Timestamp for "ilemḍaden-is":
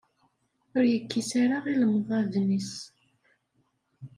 1.71-2.73